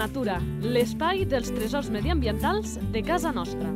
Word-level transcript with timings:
natura, 0.00 0.38
l'espai 0.64 1.26
dels 1.28 1.50
tresors 1.52 1.90
mediambientals 1.92 2.78
de 2.94 3.02
casa 3.04 3.34
nostra. 3.36 3.68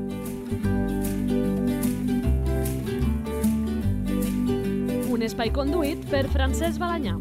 Un 5.13 5.25
espai 5.27 5.53
conduït 5.53 6.07
per 6.09 6.25
Francesc 6.33 6.81
Balanyà. 6.81 7.19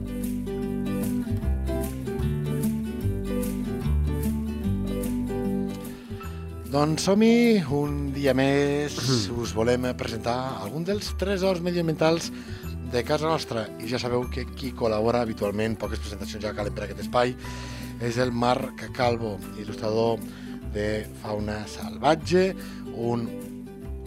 Doncs 6.72 7.04
som-hi, 7.06 7.60
un 7.76 8.00
dia 8.16 8.32
més 8.34 8.96
us 9.36 9.52
volem 9.54 9.92
presentar 10.00 10.40
algun 10.64 10.88
dels 10.88 11.12
tresors 11.20 11.60
mediambientals 11.62 12.32
de 12.94 13.04
casa 13.04 13.28
nostra. 13.28 13.68
I 13.84 13.92
ja 13.92 14.00
sabeu 14.00 14.30
que 14.32 14.48
qui 14.56 14.72
col·labora 14.72 15.22
habitualment, 15.28 15.76
poques 15.76 16.00
presentacions 16.00 16.48
ja 16.48 16.56
calen 16.56 16.74
per 16.74 16.88
aquest 16.88 17.04
espai, 17.04 17.36
és 18.02 18.18
el 18.18 18.32
Marc 18.32 18.88
Calvo, 18.96 19.38
il·lustrador 19.60 20.22
de 20.74 21.06
fauna 21.22 21.62
salvatge, 21.70 22.54
un 22.94 23.28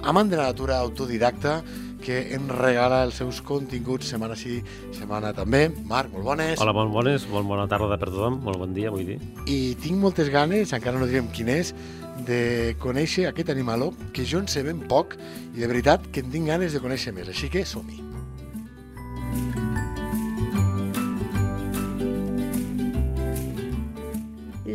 amant 0.03 0.31
de 0.31 0.39
la 0.39 0.51
natura 0.51 0.79
autodidacta 0.79 1.61
que 2.07 2.21
ens 2.37 2.53
regala 2.55 3.01
els 3.07 3.17
seus 3.19 3.41
continguts 3.43 4.13
setmana 4.13 4.37
sí, 4.39 4.61
setmana 4.95 5.33
també. 5.35 5.67
Marc, 5.91 6.13
molt 6.15 6.27
bones. 6.29 6.61
Hola, 6.63 6.75
molt 6.77 6.93
bones, 6.95 7.27
molt 7.33 7.49
bona 7.49 7.67
tarda 7.71 7.99
per 7.99 8.11
tothom, 8.13 8.41
molt 8.47 8.61
bon 8.63 8.75
dia, 8.77 8.93
vull 8.95 9.07
dir. 9.09 9.19
I 9.51 9.75
tinc 9.83 9.99
moltes 10.03 10.31
ganes, 10.31 10.75
encara 10.77 11.01
no 11.01 11.11
direm 11.11 11.31
quin 11.35 11.51
és, 11.57 11.73
de 12.27 12.75
conèixer 12.83 13.27
aquest 13.31 13.51
animaló, 13.53 13.93
que 14.15 14.27
jo 14.29 14.41
en 14.43 14.51
sé 14.51 14.63
ben 14.67 14.83
poc 14.91 15.19
i 15.19 15.61
de 15.61 15.71
veritat 15.71 16.07
que 16.13 16.23
en 16.25 16.31
tinc 16.33 16.53
ganes 16.53 16.77
de 16.77 16.83
conèixer 16.85 17.15
més, 17.17 17.31
així 17.33 17.51
que 17.53 17.67
som-hi. 17.67 18.06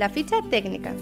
La 0.02 0.09
fitxa 0.09 0.39
tècnica. 0.49 0.94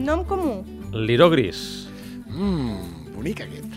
Nom 0.00 0.24
comú. 0.24 0.62
Liró 0.94 1.28
gris, 1.30 1.86
Mmm, 2.30 3.12
bonic 3.14 3.42
aquest. 3.44 3.74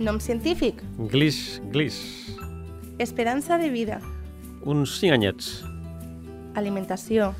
Nom 0.00 0.18
científic. 0.20 0.80
glis, 1.10 1.60
glis. 1.72 1.98
Esperança 2.98 3.58
de 3.58 3.68
vida. 3.70 4.00
Uns 4.64 4.98
5 5.00 5.12
anyets. 5.14 5.64
Alimentació. 6.54 7.32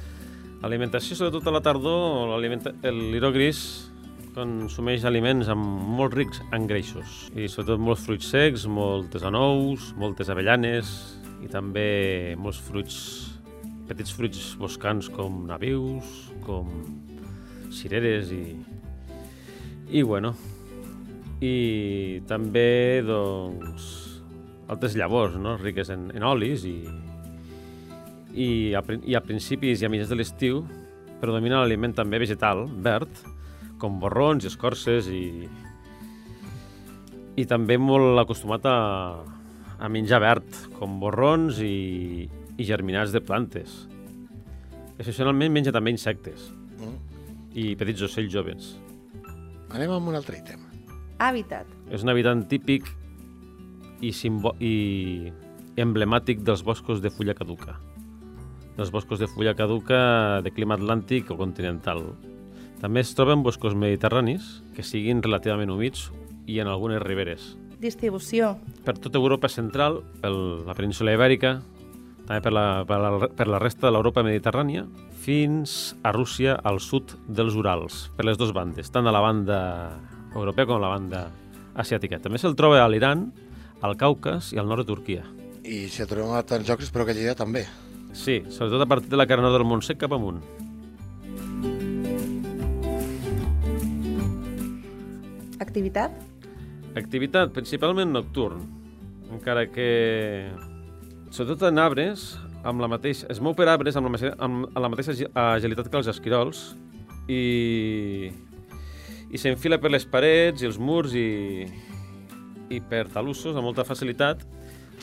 Alimentació, 0.62 1.16
sobretot 1.16 1.46
a 1.46 1.50
la 1.50 1.60
tardor, 1.60 2.28
l'alimenta- 2.28 2.74
el 2.82 3.12
liró 3.12 3.32
gris 3.32 3.88
consumeix 4.34 5.04
aliments 5.04 5.48
amb 5.48 5.62
molt 5.62 6.14
rics 6.14 6.40
en 6.52 6.66
greixos 6.66 7.30
i 7.36 7.48
sobretot 7.48 7.78
molts 7.80 8.00
fruits 8.06 8.26
secs, 8.30 8.66
moltes 8.66 9.22
anous, 9.22 9.92
moltes 9.96 10.28
avellanes 10.30 11.18
i 11.44 11.48
també 11.48 12.34
molts 12.38 12.58
fruits, 12.58 13.31
petits 13.88 14.12
fruits 14.14 14.52
boscans 14.60 15.08
com 15.12 15.42
navius, 15.48 16.08
com 16.46 16.70
cireres 17.72 18.30
i, 18.34 18.44
i 19.90 20.02
bueno, 20.06 20.34
i 21.42 22.22
també 22.28 23.02
doncs 23.06 23.88
altres 24.72 24.94
llavors, 24.96 25.34
no? 25.36 25.56
riques 25.60 25.90
en, 25.92 26.10
en 26.14 26.24
olis 26.24 26.64
i, 26.68 26.76
i, 28.34 28.48
a, 28.78 28.82
i 29.04 29.16
a 29.18 29.24
principis 29.24 29.82
i 29.82 29.88
a 29.88 29.92
mitjans 29.92 30.12
de 30.12 30.20
l'estiu 30.20 30.62
predomina 31.22 31.60
l'aliment 31.62 31.94
també 31.94 32.20
vegetal, 32.22 32.64
verd, 32.82 33.20
com 33.82 33.98
borrons 34.02 34.44
i 34.44 34.50
escorces 34.50 35.08
i, 35.10 35.48
i 37.38 37.44
també 37.50 37.78
molt 37.78 38.22
acostumat 38.22 38.66
a, 38.70 38.78
a 39.78 39.90
menjar 39.90 40.22
verd, 40.22 40.62
com 40.78 40.98
borrons 41.02 41.60
i, 41.62 42.28
i 42.58 42.64
germinats 42.68 43.12
de 43.12 43.20
plantes. 43.24 43.86
Excepcionalment 44.98 45.52
menja 45.52 45.72
també 45.72 45.90
insectes 45.90 46.50
Mm. 46.78 46.96
i 47.54 47.76
petits 47.76 48.02
ocells 48.02 48.32
joves. 48.32 48.76
Anem 49.70 49.90
amb 49.90 50.08
un 50.08 50.14
altre 50.14 50.38
ítem. 50.38 50.60
Hàbitat. 51.18 51.66
És 51.90 52.02
un 52.02 52.08
habitant 52.10 52.46
típic 52.48 52.84
i, 54.00 54.10
simbo 54.12 54.54
i 54.60 55.30
emblemàtic 55.76 56.42
dels 56.42 56.62
boscos 56.64 57.00
de 57.00 57.10
fulla 57.10 57.34
caduca. 57.34 57.78
Dels 58.76 58.90
boscos 58.90 59.18
de 59.20 59.28
fulla 59.28 59.54
caduca 59.54 60.40
de 60.42 60.50
clima 60.50 60.76
atlàntic 60.76 61.30
o 61.30 61.36
continental. 61.36 62.02
També 62.80 63.00
es 63.00 63.14
troben 63.14 63.42
boscos 63.44 63.74
mediterranis 63.78 64.62
que 64.74 64.82
siguin 64.82 65.22
relativament 65.22 65.70
humits 65.70 66.10
i 66.46 66.58
en 66.58 66.66
algunes 66.66 67.00
riberes. 67.02 67.56
Distribució. 67.78 68.56
Per 68.84 68.98
tota 68.98 69.18
Europa 69.18 69.48
central, 69.48 70.02
per 70.20 70.30
la 70.30 70.74
península 70.74 71.12
ibèrica, 71.14 71.62
també 72.26 72.40
per 72.44 72.52
la, 72.54 72.66
per 72.88 72.98
la, 73.02 73.28
per 73.28 73.46
la 73.50 73.60
resta 73.62 73.88
de 73.88 73.92
l'Europa 73.94 74.24
mediterrània, 74.26 74.86
fins 75.22 75.94
a 76.02 76.12
Rússia 76.14 76.54
al 76.62 76.80
sud 76.80 77.16
dels 77.28 77.56
Urals, 77.58 78.08
per 78.16 78.26
les 78.28 78.38
dues 78.38 78.54
bandes, 78.54 78.90
tant 78.94 79.06
a 79.06 79.14
la 79.14 79.22
banda 79.24 79.60
europea 80.34 80.66
com 80.68 80.78
a 80.78 80.84
la 80.84 80.92
banda 80.94 81.22
asiàtica. 81.78 82.20
També 82.22 82.40
se'l 82.40 82.56
troba 82.58 82.82
a 82.82 82.88
l'Iran, 82.90 83.30
al 83.82 83.96
Caucas 83.98 84.52
i 84.54 84.60
al 84.62 84.68
nord 84.70 84.84
de 84.84 84.92
Turquia. 84.92 85.26
I 85.62 85.86
si 85.90 86.02
el 86.02 86.10
trobem 86.10 86.34
a 86.34 86.42
tants 86.46 86.66
jocs, 86.66 86.88
espero 86.88 87.06
que 87.06 87.14
a 87.14 87.18
Lleida 87.18 87.34
també. 87.38 87.66
Sí, 88.12 88.42
sobretot 88.50 88.82
a 88.84 88.88
partir 88.90 89.10
de 89.10 89.18
la 89.18 89.26
cara 89.26 89.42
nord 89.42 89.56
del 89.56 89.66
Montsec 89.66 89.98
cap 90.00 90.12
amunt. 90.14 90.42
Activitat. 95.62 96.14
Activitat 96.98 97.54
principalment 97.54 98.12
nocturn, 98.12 98.66
encara 99.32 99.64
que 99.72 99.88
sobretot 101.32 101.64
en 101.70 101.78
arbres, 101.80 102.36
amb 102.62 102.82
la 102.84 102.88
mateixa, 102.92 103.26
es 103.32 103.40
mou 103.42 103.54
per 103.58 103.66
arbres 103.72 103.96
amb 103.98 104.06
la, 104.08 104.12
mateixa- 104.14 104.36
amb, 104.38 104.66
amb 104.68 104.82
la 104.84 104.90
mateixa 104.92 105.14
agi- 105.16 105.30
agilitat 105.32 105.88
que 105.90 105.98
els 106.02 106.10
esquirols 106.12 106.60
i, 107.32 108.30
i 109.32 109.40
s'enfila 109.40 109.78
per 109.82 109.90
les 109.94 110.04
parets 110.06 110.62
i 110.62 110.68
els 110.68 110.78
murs 110.78 111.14
i, 111.18 111.64
i 112.72 112.80
per 112.88 113.06
talussos 113.14 113.56
amb 113.56 113.64
molta 113.70 113.84
facilitat, 113.88 114.44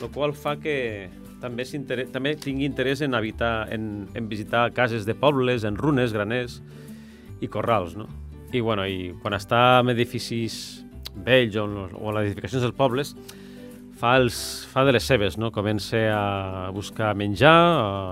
el 0.00 0.08
qual 0.14 0.32
fa 0.32 0.54
que 0.60 1.08
també, 1.42 1.64
també 2.12 2.34
tingui 2.40 2.64
interès 2.68 3.02
en 3.04 3.14
habitar, 3.16 3.66
en, 3.74 4.06
en 4.14 4.28
visitar 4.30 4.70
cases 4.76 5.04
de 5.08 5.14
pobles, 5.16 5.64
en 5.64 5.76
runes, 5.76 6.12
graners 6.14 6.60
i 7.40 7.48
corrals, 7.48 7.96
no? 7.96 8.06
I, 8.52 8.60
bueno, 8.60 8.82
i 8.86 9.12
quan 9.22 9.34
està 9.36 9.80
en 9.80 9.92
edificis 9.92 10.84
vells 11.26 11.56
o, 11.56 11.66
en- 11.66 11.94
o 11.96 12.08
en 12.10 12.16
les 12.18 12.30
edificacions 12.30 12.64
dels 12.64 12.76
pobles, 12.76 13.14
fa, 14.00 14.16
els, 14.18 14.36
fa 14.72 14.82
de 14.88 14.94
les 14.96 15.04
seves, 15.06 15.36
no? 15.38 15.50
Comença 15.52 16.00
a 16.16 16.70
buscar 16.74 17.12
menjar, 17.18 17.52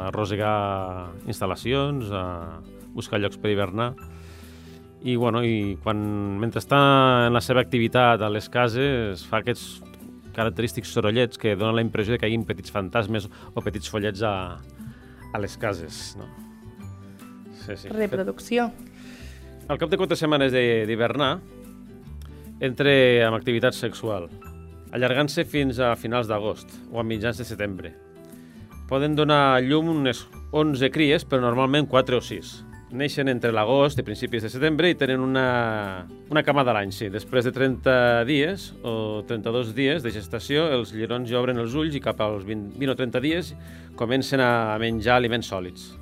a 0.07 0.11
rosegar 0.15 1.11
instal·lacions, 1.27 2.11
a 2.13 2.61
buscar 2.95 3.21
llocs 3.23 3.39
per 3.41 3.51
hivernar. 3.55 3.95
I, 5.07 5.15
bueno, 5.17 5.45
i 5.47 5.77
quan, 5.83 5.99
mentre 6.43 6.59
està 6.61 6.79
en 7.29 7.37
la 7.37 7.41
seva 7.45 7.63
activitat 7.63 8.21
a 8.23 8.31
les 8.35 8.49
cases, 8.51 9.23
fa 9.31 9.41
aquests 9.45 9.79
característics 10.35 10.91
sorollets 10.95 11.39
que 11.39 11.55
donen 11.59 11.77
la 11.79 11.83
impressió 11.85 12.15
de 12.15 12.19
que 12.23 12.29
hi 12.31 12.35
hagi 12.37 12.45
petits 12.47 12.71
fantasmes 12.75 13.29
o 13.55 13.63
petits 13.63 13.89
follets 13.91 14.23
a, 14.27 14.35
a 15.35 15.39
les 15.43 15.55
cases. 15.59 16.17
No? 16.19 16.27
Sí, 17.65 17.77
sí. 17.77 17.89
Reproducció. 17.95 18.69
Al 19.69 19.79
cap 19.79 19.91
de 19.93 19.99
quatre 20.01 20.17
setmanes 20.17 20.51
de- 20.55 20.85
d'hivernar, 20.89 21.39
entre 22.61 22.93
amb 23.27 23.37
activitat 23.39 23.75
sexual, 23.77 24.27
allargant-se 24.93 25.45
fins 25.45 25.79
a 25.81 25.95
finals 25.97 26.29
d'agost 26.29 26.73
o 26.93 27.01
a 27.01 27.05
mitjans 27.05 27.39
de 27.41 27.47
setembre. 27.47 27.93
Poden 28.89 29.17
donar 29.17 29.61
llum 29.61 29.91
unes 29.93 30.25
11 30.57 30.89
cries, 30.91 31.27
però 31.29 31.43
normalment 31.45 31.89
4 31.91 32.17
o 32.17 32.25
6. 32.25 32.55
Neixen 32.97 33.29
entre 33.29 33.53
l'agost 33.53 34.01
i 34.01 34.05
principis 34.07 34.47
de 34.47 34.49
setembre 34.49 34.89
i 34.89 34.97
tenen 34.97 35.21
una, 35.21 36.07
una 36.33 36.43
camada 36.43 36.73
a 36.73 36.79
l'any, 36.79 36.95
sí. 36.97 37.11
Després 37.13 37.45
de 37.45 37.53
30 37.53 38.25
dies 38.25 38.71
o 38.81 39.21
32 39.29 39.75
dies 39.77 40.01
de 40.01 40.15
gestació, 40.15 40.71
els 40.73 40.95
llirons 40.97 41.29
ja 41.29 41.37
obren 41.43 41.61
els 41.61 41.77
ulls 41.77 42.01
i 42.01 42.01
cap 42.01 42.25
als 42.25 42.49
20, 42.49 42.81
20 42.81 42.97
o 42.97 42.99
30 43.05 43.25
dies 43.29 43.53
comencen 44.01 44.41
a 44.41 44.79
menjar 44.81 45.21
aliments 45.21 45.53
sòlids. 45.53 45.93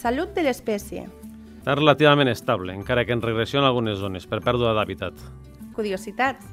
Salut 0.00 0.32
de 0.32 0.48
l'espècie. 0.48 1.19
Està 1.60 1.74
relativament 1.76 2.30
estable, 2.32 2.72
encara 2.72 3.02
que 3.04 3.12
en 3.12 3.20
regressió 3.20 3.60
en 3.60 3.66
algunes 3.68 3.98
zones, 4.00 4.24
per 4.24 4.38
pèrdua 4.40 4.72
d'hàbitat. 4.72 5.12
Curiositats. 5.76 6.46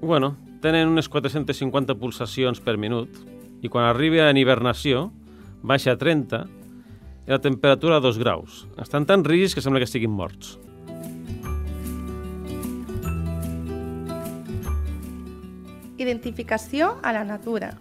Bueno, 0.00 0.32
tenen 0.58 0.90
unes 0.90 1.06
450 1.06 1.94
pulsacions 2.00 2.58
per 2.58 2.74
minut 2.82 3.14
i 3.62 3.70
quan 3.70 3.86
arriba 3.86 4.26
en 4.26 4.40
hibernació 4.40 5.12
baixa 5.62 5.94
a 5.94 6.00
30 6.00 6.40
i 7.28 7.30
la 7.30 7.38
temperatura 7.38 8.00
a 8.00 8.02
2 8.02 8.18
graus. 8.18 8.64
Estan 8.82 9.06
tan 9.06 9.22
rígids 9.22 9.54
que 9.54 9.62
sembla 9.62 9.78
que 9.78 9.86
estiguin 9.86 10.10
morts. 10.10 10.56
Identificació 15.98 16.96
a 17.06 17.14
la 17.14 17.22
natura. 17.22 17.76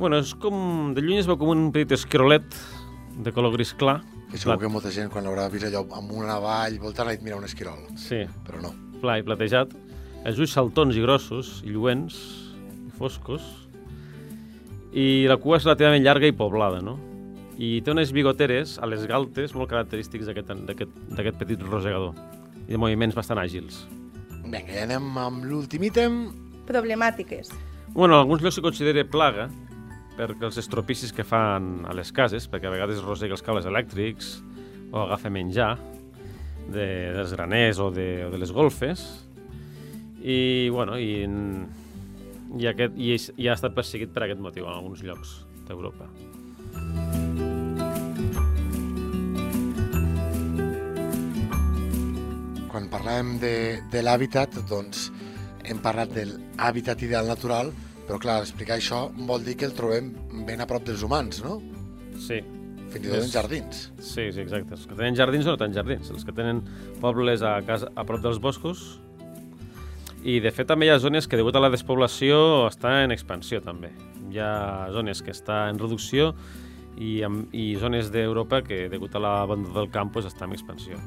Bueno, 0.00 0.18
és 0.18 0.34
com... 0.34 0.94
De 0.98 1.06
lluny 1.06 1.22
es 1.22 1.30
veu 1.30 1.38
com 1.38 1.54
un 1.54 1.70
petit 1.70 1.94
esquirolet 1.94 2.58
de 3.22 3.30
color 3.30 3.54
gris 3.54 3.70
clar. 3.78 4.00
Que 4.30 4.38
segur 4.38 4.56
Pla- 4.56 4.60
que 4.66 4.68
molta 4.72 4.90
gent, 4.90 5.10
quan 5.12 5.24
l'haurà 5.24 5.48
vist 5.50 5.64
allò 5.68 5.84
amb 5.94 6.10
una 6.12 6.38
vall, 6.42 6.78
voltant, 6.82 7.08
ha 7.08 7.12
dit, 7.14 7.22
mira, 7.22 7.36
un 7.36 7.44
esquirol. 7.44 7.78
Sí, 7.96 8.24
Però 8.46 8.60
no. 8.60 8.72
pla 9.00 9.18
i 9.18 9.22
platejat. 9.22 9.74
Els 10.26 10.38
ulls 10.42 10.50
saltons 10.52 10.96
i 10.96 11.00
grossos, 11.04 11.62
i 11.64 11.70
lluents, 11.70 12.16
i 12.88 12.90
foscos. 12.98 13.42
i 14.96 15.26
la 15.28 15.36
cua 15.36 15.58
és 15.58 15.64
relativament 15.66 16.02
llarga 16.02 16.26
i 16.26 16.32
poblada, 16.32 16.80
no? 16.80 16.94
I 17.60 17.82
té 17.84 17.90
unes 17.92 18.12
bigoteres 18.16 18.78
a 18.80 18.86
les 18.88 19.02
galtes 19.06 19.52
molt 19.54 19.68
característics 19.68 20.26
d'aquest 20.26 20.48
d'aquest- 20.68 20.96
d'aquest 21.16 21.36
petit 21.38 21.60
rosegador 21.60 22.14
i 22.66 22.72
de 22.72 22.78
moviments 22.78 23.14
bastant 23.14 23.38
àgils. 23.38 23.82
Vinga, 24.44 24.72
ja 24.72 24.84
anem 24.84 25.18
amb 25.18 25.44
l'últim 25.44 25.82
ítem. 25.84 26.32
Problemàtiques. 26.66 27.50
Bueno, 27.94 28.14
en 28.14 28.20
alguns 28.20 28.42
llocs 28.42 28.54
se 28.56 28.62
considera 28.62 29.04
plaga 29.04 29.50
perquè 30.16 30.48
els 30.48 30.56
estropicis 30.60 31.12
que 31.12 31.24
fan 31.26 31.84
a 31.86 31.92
les 31.96 32.10
cases, 32.16 32.48
perquè 32.48 32.70
a 32.70 32.72
vegades 32.72 33.04
rosega 33.04 33.36
els 33.36 33.44
cables 33.44 33.68
elèctrics 33.68 34.32
o 34.92 35.02
agafa 35.04 35.30
menjar 35.32 35.74
de, 36.72 36.86
dels 37.14 37.34
graners 37.36 37.80
o 37.82 37.90
de, 37.94 38.08
o 38.26 38.30
de 38.32 38.40
les 38.40 38.52
golfes 38.54 39.04
i, 40.22 40.68
bueno, 40.72 40.96
i, 40.98 41.22
i, 42.56 42.66
aquest, 42.66 42.96
i, 42.96 43.12
i 43.42 43.48
ha 43.48 43.54
estat 43.54 43.76
perseguit 43.76 44.14
per 44.14 44.24
aquest 44.26 44.42
motiu 44.42 44.66
en 44.66 44.74
alguns 44.78 45.04
llocs 45.06 45.36
d'Europa. 45.68 46.08
Quan 52.72 52.88
parlàvem 52.92 53.36
de, 53.40 53.54
de 53.92 54.02
l'hàbitat, 54.04 54.58
doncs 54.68 55.10
hem 55.66 55.78
parlat 55.82 56.12
de 56.14 56.26
l'hàbitat 56.28 57.04
ideal 57.06 57.28
natural, 57.30 57.72
però 58.06 58.20
clar, 58.22 58.40
explicar 58.44 58.78
això 58.80 59.06
vol 59.28 59.44
dir 59.46 59.56
que 59.58 59.66
el 59.68 59.74
trobem 59.76 60.12
ben 60.46 60.62
a 60.62 60.68
prop 60.70 60.86
dels 60.86 61.02
humans, 61.06 61.42
no? 61.44 61.58
Sí, 62.22 62.40
Fins 62.92 63.08
i 63.08 63.10
tot 63.10 63.24
en 63.24 63.32
jardins. 63.32 63.80
Sí, 63.98 64.28
sí, 64.32 64.40
exacte. 64.40 64.76
Els 64.76 64.86
que 64.86 64.94
tenen 64.94 65.16
jardins 65.18 65.46
o 65.46 65.52
no 65.52 65.60
tenen 65.60 65.74
jardins. 65.76 66.10
Els 66.14 66.24
que 66.24 66.34
tenen 66.36 66.62
pobles 67.02 67.42
a, 67.44 67.58
casa, 67.66 67.90
a 67.94 68.04
prop 68.08 68.22
dels 68.24 68.38
boscos. 68.42 68.84
I, 70.22 70.38
de 70.42 70.50
fet, 70.54 70.68
també 70.70 70.88
hi 70.88 70.92
ha 70.94 71.00
zones 71.02 71.28
que, 71.28 71.38
degut 71.38 71.56
a 71.58 71.62
la 71.62 71.70
despoblació, 71.70 72.38
està 72.70 72.96
en 73.04 73.14
expansió, 73.14 73.60
també. 73.62 73.92
Hi 74.32 74.40
ha 74.42 74.52
zones 74.94 75.22
que 75.22 75.34
està 75.34 75.66
en 75.70 75.78
reducció 75.82 76.32
i, 76.96 77.20
amb, 77.26 77.52
i 77.54 77.74
zones 77.78 78.10
d'Europa 78.14 78.62
que, 78.66 78.86
degut 78.90 79.14
a 79.14 79.22
l'abandó 79.22 79.74
del 79.76 79.90
campus, 79.94 80.26
està 80.30 80.48
en 80.48 80.56
expansió. 80.56 80.98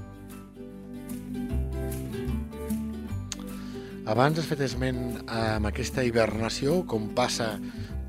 Abans 4.08 4.40
has 4.40 4.48
fet 4.50 4.62
esment 4.66 5.20
amb 5.30 5.68
aquesta 5.70 6.04
hibernació, 6.06 6.80
com 6.90 7.10
passa 7.18 7.56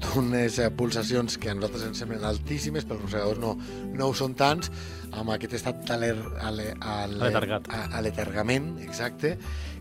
d'unes 0.00 0.56
eh, 0.62 0.70
pulsacions 0.72 1.36
que 1.36 1.50
a 1.50 1.54
nosaltres 1.54 1.82
ens 1.90 1.98
semblen 2.00 2.22
altíssimes, 2.24 2.86
però 2.88 2.96
els 2.96 3.04
rosegadors 3.10 3.40
no, 3.42 3.50
no 3.98 4.06
ho 4.08 4.14
són 4.16 4.32
tants, 4.38 4.70
amb 5.12 5.34
aquest 5.34 5.58
estat 5.58 5.82
d'aler- 5.88 6.14
ale- 6.40 6.72
ale- 6.80 7.20
Aletargat. 7.26 7.68
a- 7.68 7.90
aletargament, 7.98 8.78
exacte, 8.86 9.34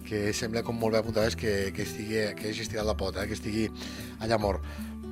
que 0.03 0.33
sembla 0.33 0.63
com 0.65 0.75
molt 0.75 0.97
bé 0.97 0.99
apuntaves 0.99 1.37
que, 1.39 1.71
que, 1.71 1.83
estigui, 1.87 2.19
que 2.35 2.49
hagi 2.49 2.65
estirat 2.65 2.85
la 2.89 2.97
pota, 2.97 3.23
eh, 3.23 3.27
que 3.27 3.37
estigui 3.37 3.69
allà 4.19 4.37
mort. 4.41 4.65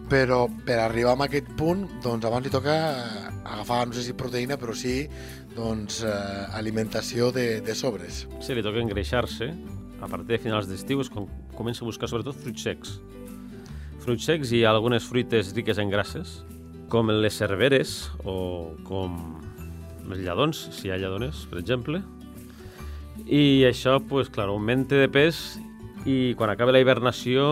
Però 0.10 0.48
per 0.66 0.80
arribar 0.80 1.16
a 1.16 1.24
aquest 1.28 1.54
punt, 1.60 1.86
doncs 2.04 2.26
abans 2.28 2.44
li 2.48 2.52
toca 2.52 2.76
eh, 2.76 3.32
agafar, 3.46 3.86
no 3.88 3.94
sé 3.96 4.04
si 4.04 4.14
proteïna, 4.18 4.58
però 4.60 4.76
sí 4.76 5.06
doncs, 5.56 6.02
eh, 6.04 6.46
alimentació 6.54 7.32
de, 7.32 7.62
de 7.62 7.76
sobres. 7.76 8.26
Sí, 8.42 8.54
li 8.54 8.64
toca 8.66 8.80
engreixar-se. 8.84 9.54
A 10.02 10.08
partir 10.08 10.36
de 10.36 10.42
finals 10.42 10.68
d'estiu 10.70 11.02
és 11.02 11.10
quan 11.10 11.26
comença 11.58 11.84
a 11.84 11.88
buscar 11.88 12.10
sobretot 12.10 12.38
fruits 12.38 12.66
secs. 12.68 12.98
Fruits 14.04 14.28
secs 14.30 14.54
i 14.54 14.64
algunes 14.66 15.08
fruites 15.10 15.54
riques 15.58 15.82
en 15.82 15.90
grasses, 15.90 16.42
com 16.92 17.10
les 17.12 17.40
cerveres 17.42 17.98
o 18.24 18.38
com 18.88 19.18
els 20.08 20.24
lladons, 20.24 20.68
si 20.72 20.88
hi 20.88 20.94
ha 20.94 21.02
lladones, 21.02 21.46
per 21.52 21.60
exemple. 21.60 22.04
I 23.26 23.66
això, 23.68 23.98
pues, 24.00 24.30
clar, 24.32 24.48
augmenta 24.54 24.96
de 25.02 25.10
pes 25.12 25.58
i 26.08 26.34
quan 26.40 26.54
acaba 26.54 26.72
la 26.72 26.80
hibernació 26.80 27.44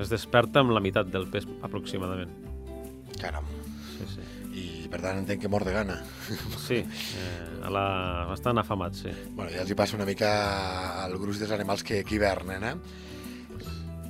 es 0.00 0.10
desperta 0.10 0.64
amb 0.64 0.74
la 0.74 0.82
meitat 0.82 1.12
del 1.12 1.28
pes 1.30 1.46
aproximadament. 1.62 2.32
Caram. 3.20 3.59
Per 4.90 4.98
tant 4.98 5.20
entenc 5.20 5.44
que 5.44 5.50
mor 5.50 5.64
de 5.66 5.74
gana. 5.74 6.00
Sí, 6.66 6.80
eh, 6.82 7.64
a 7.66 7.70
la... 7.70 7.84
bastant 8.30 8.58
afamat, 8.62 8.98
sí. 8.98 9.14
Bueno, 9.36 9.50
ja 9.54 9.62
els 9.64 9.70
hi 9.70 9.78
passa 9.78 9.98
una 9.98 10.08
mica 10.08 10.30
al 11.04 11.16
gruix 11.18 11.38
dels 11.42 11.54
animals 11.54 11.86
que, 11.86 12.02
que 12.06 12.18
hivernen, 12.18 12.66
eh? 12.66 12.74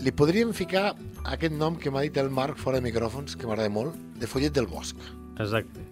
Li 0.00 0.12
podríem 0.16 0.54
ficar 0.56 0.94
aquest 1.28 1.52
nom 1.52 1.76
que 1.76 1.92
m'ha 1.92 2.06
dit 2.06 2.16
el 2.20 2.32
Marc 2.32 2.56
fora 2.60 2.80
de 2.80 2.88
micròfons, 2.88 3.36
que 3.36 3.48
m'agrada 3.48 3.72
molt, 3.72 3.96
de 4.16 4.28
follet 4.28 4.56
del 4.56 4.68
bosc. 4.70 4.96
Exacte. 5.36 5.84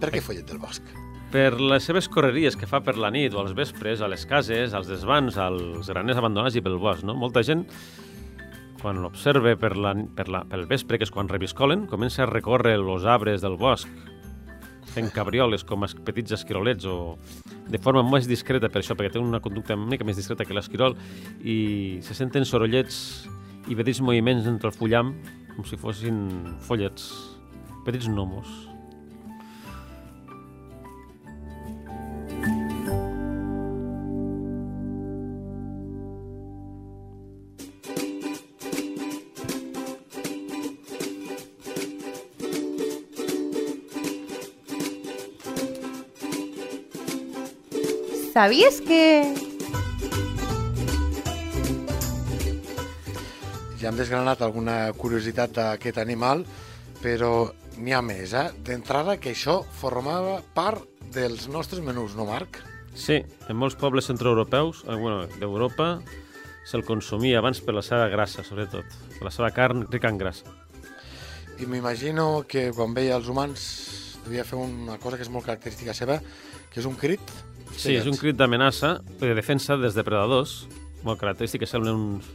Per 0.00 0.12
què 0.12 0.20
follet 0.24 0.48
del 0.48 0.60
bosc? 0.60 0.84
per 1.30 1.60
les 1.62 1.84
seves 1.86 2.08
correries 2.10 2.56
que 2.58 2.66
fa 2.66 2.80
per 2.82 2.96
la 2.98 3.10
nit 3.14 3.34
o 3.34 3.40
als 3.42 3.54
vespres, 3.54 4.02
a 4.02 4.08
les 4.10 4.24
cases, 4.26 4.74
als 4.74 4.88
desvans, 4.90 5.36
als 5.38 5.86
graners 5.86 6.18
abandonats 6.18 6.56
i 6.58 6.62
pel 6.64 6.78
bosc. 6.82 7.04
No? 7.06 7.14
Molta 7.14 7.44
gent, 7.46 7.62
quan 8.80 9.00
l'observa 9.02 9.54
per 9.60 9.76
la, 9.76 9.94
per 10.16 10.28
la, 10.32 10.44
pel 10.48 10.66
vespre, 10.70 10.98
que 10.98 11.06
és 11.06 11.12
quan 11.12 11.28
reviscolen, 11.30 11.86
comença 11.90 12.24
a 12.24 12.30
recórrer 12.30 12.76
els 12.78 13.06
arbres 13.08 13.44
del 13.44 13.58
bosc 13.60 13.88
fent 14.90 15.10
cabrioles 15.14 15.62
com 15.66 15.84
es, 15.86 15.94
petits 16.06 16.34
esquirolets 16.34 16.86
o 16.90 17.16
de 17.70 17.78
forma 17.78 18.02
més 18.06 18.26
discreta 18.26 18.70
per 18.72 18.82
això, 18.82 18.96
perquè 18.98 19.14
té 19.14 19.22
una 19.22 19.42
conducta 19.42 19.76
una 19.78 19.92
mica 19.92 20.06
més 20.06 20.18
discreta 20.18 20.46
que 20.46 20.56
l'esquirol 20.56 20.96
i 21.46 22.00
se 22.02 22.16
senten 22.18 22.48
sorollets 22.48 23.28
i 23.70 23.76
petits 23.78 24.02
moviments 24.02 24.48
entre 24.50 24.72
el 24.72 24.76
fullam 24.76 25.14
com 25.54 25.66
si 25.68 25.78
fossin 25.78 26.24
follets, 26.64 27.10
petits 27.86 28.08
gnomos. 28.10 28.69
¿Sabías 48.32 48.80
que...? 48.80 49.34
Ja 53.80 53.88
hem 53.88 53.96
desgranat 53.98 54.42
alguna 54.44 54.92
curiositat 54.94 55.56
d'aquest 55.56 55.98
animal, 55.98 56.44
però 57.02 57.48
n'hi 57.80 57.96
ha 57.96 58.02
més, 58.04 58.34
eh? 58.36 58.52
D'entrada 58.62 59.16
que 59.18 59.32
això 59.34 59.64
formava 59.80 60.36
part 60.54 60.86
dels 61.10 61.48
nostres 61.50 61.82
menús, 61.82 62.14
no, 62.14 62.28
Marc? 62.28 62.60
Sí, 62.94 63.18
en 63.48 63.58
molts 63.58 63.74
pobles 63.80 64.06
centroeuropeus, 64.06 64.84
eh, 64.86 64.94
bueno, 64.94 65.24
d'Europa, 65.40 65.96
se'l 66.68 66.86
consumia 66.86 67.40
abans 67.40 67.58
per 67.64 67.74
la 67.74 67.82
seva 67.82 68.06
grassa, 68.12 68.46
sobretot, 68.46 68.86
per 69.16 69.26
la 69.26 69.34
seva 69.34 69.50
carn 69.50 69.88
rica 69.90 70.12
en 70.12 70.20
grassa. 70.20 70.54
I 71.58 71.66
m'imagino 71.66 72.44
que 72.46 72.68
quan 72.76 72.94
veia 72.94 73.18
els 73.18 73.26
humans 73.32 73.66
devia 74.22 74.46
fer 74.46 74.60
una 74.60 75.00
cosa 75.02 75.16
que 75.16 75.26
és 75.26 75.32
molt 75.32 75.48
característica 75.48 75.96
seva, 75.96 76.20
que 76.70 76.78
és 76.78 76.86
un 76.86 76.94
crit. 76.94 77.32
Sí, 77.76 77.94
és 77.96 78.06
un 78.06 78.16
crit 78.18 78.36
d'amenaça, 78.36 78.98
de 79.20 79.32
defensa 79.36 79.76
dels 79.80 79.96
depredadors, 79.96 80.66
molt 81.06 81.20
característic, 81.20 81.62
que 81.64 81.70
semblen 81.70 81.96
uns, 81.96 82.28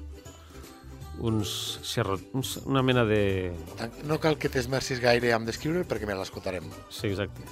uns, 1.20 1.52
uns 2.34 2.56
una 2.66 2.82
mena 2.82 3.06
de... 3.06 3.54
No 4.10 4.18
cal 4.24 4.40
que 4.42 4.50
t'esmercis 4.50 5.04
gaire 5.04 5.36
amb 5.36 5.48
descriure'l 5.50 5.86
perquè 5.90 6.10
me 6.10 6.18
l'escoltarem. 6.18 6.68
Sí, 6.90 7.12
exacte. 7.12 7.46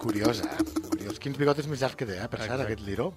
Curiós, 0.00 0.40
eh? 0.40 0.64
Curiós. 0.88 1.18
Quins 1.20 1.36
bigotes 1.36 1.66
més 1.68 1.82
llargs 1.82 1.98
que 2.00 2.08
té, 2.08 2.22
eh? 2.22 2.28
Per 2.30 2.40
cert, 2.40 2.62
aquest 2.64 2.86
liró. 2.86 3.10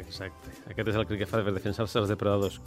Exacte. 0.00 0.52
Aquest 0.70 0.90
és 0.92 1.00
el 1.00 1.08
que 1.08 1.30
fa 1.30 1.44
per 1.44 1.54
defensar-se 1.54 2.00
dels 2.00 2.12
depredadors. 2.14 2.60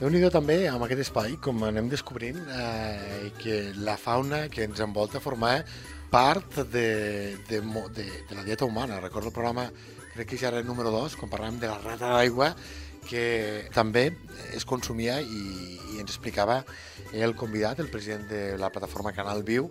déu 0.00 0.08
nhi 0.08 0.28
també 0.32 0.64
amb 0.64 0.82
aquest 0.86 1.02
espai, 1.04 1.34
com 1.44 1.60
anem 1.66 1.90
descobrint, 1.92 2.38
eh, 2.56 3.30
que 3.36 3.74
la 3.84 3.98
fauna 4.00 4.46
que 4.48 4.64
ens 4.64 4.80
envolta 4.80 5.20
forma 5.20 5.58
part 6.10 6.56
de, 6.72 7.36
de, 7.50 7.60
de, 7.60 8.06
de 8.30 8.34
la 8.34 8.42
dieta 8.42 8.64
humana. 8.64 8.98
Recordo 9.00 9.28
el 9.28 9.34
programa, 9.34 9.68
crec 10.14 10.30
que 10.30 10.38
ja 10.38 10.48
era 10.48 10.58
el 10.58 10.66
número 10.66 10.90
2, 10.90 11.18
quan 11.20 11.30
parlàvem 11.30 11.60
de 11.60 11.68
la 11.68 11.78
rata 11.84 12.14
d'aigua, 12.14 12.54
que 13.06 13.68
també 13.74 14.08
es 14.56 14.64
consumia 14.64 15.20
i, 15.20 15.44
i 16.00 16.06
ens 16.06 16.14
explicava 16.16 16.62
el 17.12 17.36
convidat, 17.36 17.80
el 17.80 17.92
president 17.92 18.26
de 18.30 18.42
la 18.58 18.72
plataforma 18.72 19.12
Canal 19.12 19.44
Viu, 19.44 19.68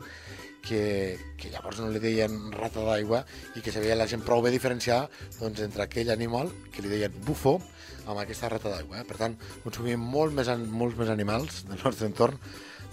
que, 0.61 1.17
que 1.39 1.49
llavors 1.49 1.79
no 1.79 1.89
li 1.89 2.01
deien 2.03 2.51
rata 2.53 2.83
d'aigua 2.85 3.23
i 3.57 3.63
que 3.63 3.73
sabia 3.73 3.97
la 3.97 4.07
gent 4.11 4.23
prou 4.25 4.43
bé 4.43 4.51
diferenciar 4.53 5.05
doncs, 5.39 5.63
entre 5.65 5.85
aquell 5.85 6.11
animal 6.13 6.51
que 6.73 6.83
li 6.83 6.91
deien 6.91 7.15
bufó 7.25 7.57
amb 8.05 8.19
aquesta 8.19 8.49
rata 8.51 8.71
d'aigua. 8.73 9.01
Eh? 9.01 9.05
Per 9.07 9.17
tant, 9.19 9.37
consumim 9.63 10.01
molt 10.01 10.35
més, 10.35 10.51
molts 10.69 10.99
més 10.99 11.11
animals 11.13 11.63
del 11.69 11.81
nostre 11.83 12.09
entorn 12.09 12.37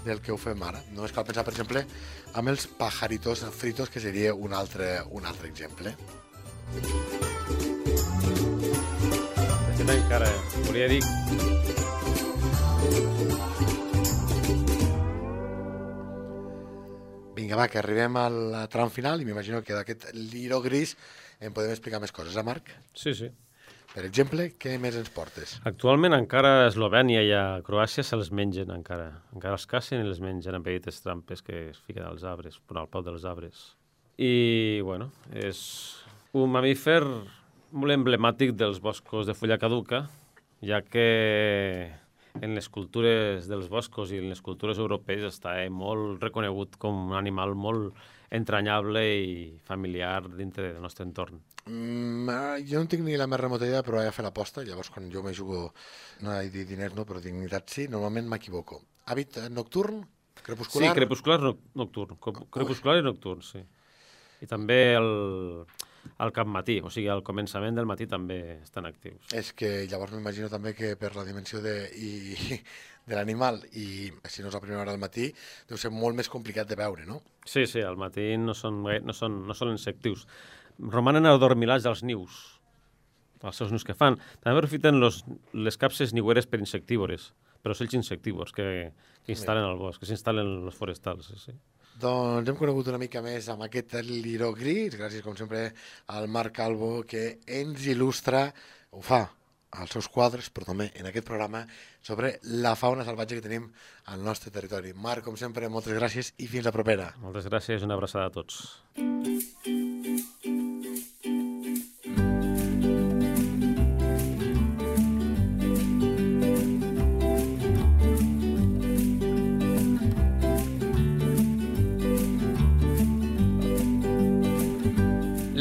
del 0.07 0.23
que 0.23 0.33
ho 0.33 0.39
fem 0.39 0.63
ara. 0.63 0.81
Només 0.95 1.13
cal 1.13 1.27
pensar, 1.27 1.45
per 1.45 1.55
exemple, 1.57 1.83
amb 2.39 2.53
els 2.53 2.69
pajaritos 2.79 3.43
fritos, 3.57 3.91
que 3.91 4.03
seria 4.03 4.35
un 4.35 4.55
altre, 4.55 5.01
un 5.11 5.27
altre 5.27 5.51
exemple. 5.51 5.97
Encara 9.87 10.29
volia 10.67 10.89
dir 10.91 11.56
Vinga, 17.37 17.57
va, 17.59 17.67
que 17.69 17.79
arribem 17.79 18.17
al 18.19 18.39
tram 18.73 18.89
final 18.91 19.21
i 19.21 19.27
m'imagino 19.29 19.61
que 19.63 19.77
d'aquest 19.77 20.09
liro 20.17 20.63
gris 20.65 20.97
en 21.41 21.53
podem 21.53 21.75
explicar 21.75 22.01
més 22.01 22.13
coses, 22.13 22.37
eh, 22.37 22.45
Marc? 22.47 22.73
Sí, 22.97 23.13
sí. 23.15 23.29
Per 23.97 24.05
exemple, 24.05 24.51
què 24.61 24.75
més 24.77 24.97
ens 24.99 25.09
portes? 25.09 25.55
Actualment 25.69 26.13
encara 26.13 26.51
a 26.59 26.65
Eslovènia 26.69 27.23
i 27.25 27.31
a 27.33 27.45
Croàcia 27.65 28.05
se'ls 28.05 28.29
mengen 28.29 28.73
encara. 28.75 29.07
Encara 29.33 29.57
els 29.57 29.65
cacen 29.71 30.03
i 30.03 30.09
les 30.09 30.21
mengen 30.21 30.59
amb 30.59 30.69
petites 30.69 31.01
trampes 31.01 31.41
que 31.45 31.71
es 31.71 31.79
fiquen 31.87 32.05
als 32.05 32.27
arbres, 32.29 32.59
però 32.69 32.83
al 32.83 32.91
peu 32.93 33.05
dels 33.07 33.25
arbres. 33.25 33.71
I, 34.21 34.81
bueno, 34.85 35.09
és 35.33 35.61
un 36.37 36.53
mamífer 36.53 37.01
molt 37.07 37.97
emblemàtic 37.97 38.53
dels 38.57 38.83
boscos 38.85 39.29
de 39.29 39.37
fulla 39.37 39.57
caduca, 39.61 40.03
ja 40.61 40.83
que 40.85 41.09
en 42.43 42.55
les 42.57 42.69
cultures 42.73 43.49
dels 43.49 43.71
boscos 43.73 44.13
i 44.13 44.21
en 44.21 44.31
les 44.33 44.43
cultures 44.45 44.79
europees 44.83 45.25
està 45.29 45.57
eh, 45.63 45.71
molt 45.71 46.23
reconegut 46.23 46.77
com 46.83 47.09
un 47.11 47.17
animal 47.19 47.55
molt 47.55 47.97
entranyable 48.35 49.03
i 49.07 49.37
familiar 49.65 50.25
dintre 50.29 50.73
del 50.73 50.83
nostre 50.83 51.07
entorn. 51.07 51.41
Mm, 51.67 52.29
ah, 52.31 52.57
jo 52.63 52.83
no 52.83 52.91
tinc 52.91 53.03
ni 53.07 53.17
la 53.19 53.27
més 53.31 53.41
remota 53.41 53.67
idea, 53.67 53.83
però 53.87 54.01
he 54.01 54.07
de 54.07 54.15
fer 54.15 54.25
l'aposta. 54.27 54.65
Llavors, 54.67 54.91
quan 54.95 55.09
jo 55.11 55.23
me 55.23 55.35
jugo, 55.35 55.71
no 56.23 56.35
he 56.35 56.51
dit 56.51 56.69
diners, 56.69 56.95
no, 56.95 57.07
però 57.07 57.23
dignitat 57.23 57.73
sí, 57.73 57.89
normalment 57.91 58.29
m'equivoco. 58.31 58.83
Hàbit 59.11 59.41
eh, 59.43 59.49
nocturn? 59.51 60.05
Crepuscular? 60.47 60.93
Sí, 60.93 61.01
crepuscular 61.01 61.41
no, 61.43 61.57
nocturn. 61.79 62.19
Crepuscular 62.23 63.01
i 63.01 63.07
nocturn, 63.07 63.43
sí. 63.43 63.63
I 64.43 64.47
també 64.51 64.79
el, 64.99 65.11
al 66.23 66.33
cap 66.35 66.49
matí, 66.51 66.79
o 66.83 66.91
sigui, 66.93 67.09
al 67.13 67.23
començament 67.27 67.77
del 67.77 67.89
matí 67.89 68.07
també 68.11 68.59
estan 68.63 68.89
actius. 68.89 69.31
És 69.37 69.53
que 69.57 69.87
llavors 69.91 70.15
m'imagino 70.17 70.51
també 70.53 70.75
que 70.79 70.95
per 71.01 71.15
la 71.17 71.25
dimensió 71.27 71.63
de, 71.65 71.75
i, 71.97 72.59
de 73.07 73.15
l'animal 73.15 73.61
i 73.79 74.11
si 74.27 74.43
no 74.43 74.51
és 74.51 74.59
a 74.59 74.63
primera 74.63 74.83
hora 74.83 74.95
del 74.95 75.03
matí, 75.03 75.31
deu 75.71 75.79
ser 75.81 75.93
molt 75.95 76.19
més 76.19 76.31
complicat 76.33 76.69
de 76.69 76.79
veure, 76.79 77.07
no? 77.07 77.21
Sí, 77.47 77.67
sí, 77.71 77.83
al 77.87 77.99
matí 78.01 78.33
no 78.41 78.55
són, 78.55 78.83
no 78.83 79.17
són, 79.17 79.41
no 79.47 79.57
són 79.57 79.73
insectius. 79.75 80.27
Romanen 80.79 81.29
adormilats 81.31 81.87
als 81.89 82.03
nius, 82.05 82.41
als 83.43 83.63
seus 83.63 83.73
nius 83.73 83.87
que 83.87 83.95
fan. 83.95 84.19
També 84.43 84.57
aprofiten 84.59 85.01
los, 85.01 85.23
les 85.55 85.79
capses 85.79 86.13
niueres 86.17 86.51
per 86.51 86.61
insectívores, 86.61 87.31
per 87.63 87.73
ocells 87.75 87.95
insectívors 87.99 88.53
que, 88.57 88.91
que 89.25 89.35
instal·len 89.35 89.65
al 89.67 89.79
bosc, 89.81 90.03
que 90.03 90.11
s'instal·len 90.11 90.47
en 90.59 90.69
els 90.71 90.79
forestals. 90.79 91.31
Sí, 91.31 91.39
sí. 91.47 91.57
Doncs 91.97 92.51
hem 92.51 92.59
conegut 92.59 92.91
una 92.93 93.01
mica 93.01 93.23
més 93.25 93.47
amb 93.49 93.65
aquest 93.65 93.95
liró 94.05 94.51
gris, 94.57 94.99
gràcies 95.01 95.25
com 95.25 95.37
sempre 95.39 95.71
al 96.13 96.29
Marc 96.29 96.53
Calvo 96.59 96.91
que 97.09 97.39
ens 97.47 97.87
il·lustra, 97.89 98.51
ho 98.93 99.01
fa 99.01 99.23
als 99.77 99.97
seus 99.97 100.09
quadres, 100.13 100.51
però 100.53 100.69
també 100.69 100.91
en 100.97 101.09
aquest 101.09 101.27
programa, 101.29 101.65
sobre 102.05 102.37
la 102.63 102.77
fauna 102.77 103.05
salvatge 103.05 103.41
que 103.41 103.49
tenim 103.49 103.71
al 104.13 104.25
nostre 104.25 104.53
territori. 104.53 104.93
Marc, 104.93 105.25
com 105.25 105.37
sempre, 105.41 105.73
moltes 105.73 105.97
gràcies 105.97 106.35
i 106.37 106.49
fins 106.53 106.69
la 106.69 106.77
propera. 106.77 107.13
Moltes 107.25 107.49
gràcies 107.49 107.81
i 107.81 107.89
una 107.89 107.97
abraçada 107.99 108.29
a 108.29 108.37
tots. 108.37 108.63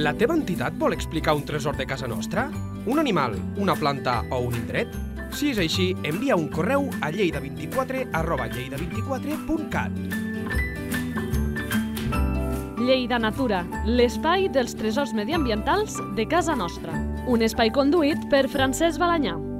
La 0.05 0.11
teva 0.13 0.35
entitat 0.37 0.75
vol 0.77 0.93
explicar 0.93 1.33
un 1.33 1.41
tresor 1.49 1.79
de 1.79 1.85
casa 1.89 2.05
nostra? 2.05 2.43
Un 2.85 2.99
animal, 3.01 3.39
una 3.57 3.73
planta 3.73 4.19
o 4.29 4.37
un 4.45 4.53
indret? 4.53 4.91
Si 5.33 5.49
és 5.49 5.57
així, 5.63 5.87
envia 6.05 6.35
un 6.37 6.45
correu 6.53 6.85
a 7.01 7.09
lleida24 7.09 8.03
arroba 8.13 8.45
lleida24.cat. 8.51 9.97
Lleida 12.85 13.17
Natura, 13.17 13.63
l'espai 13.89 14.45
dels 14.53 14.77
tresors 14.77 15.15
mediambientals 15.17 15.97
de 16.13 16.29
casa 16.29 16.53
nostra. 16.53 16.93
Un 17.25 17.41
espai 17.41 17.73
conduït 17.73 18.29
per 18.29 18.45
Francesc 18.45 19.01
Balanyà. 19.01 19.54